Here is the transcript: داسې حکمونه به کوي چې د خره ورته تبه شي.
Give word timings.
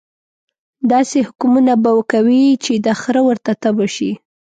داسې 0.91 1.17
حکمونه 1.27 1.73
به 1.83 1.91
کوي 2.11 2.43
چې 2.63 2.73
د 2.85 2.87
خره 3.01 3.21
ورته 3.27 3.51
تبه 3.61 3.87
شي. 3.95 4.11